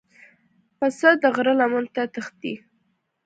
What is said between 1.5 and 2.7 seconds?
لمنو ته تښتي.